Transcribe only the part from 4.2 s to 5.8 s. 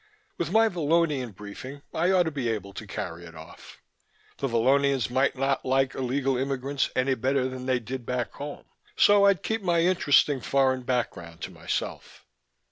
The Vallonians might not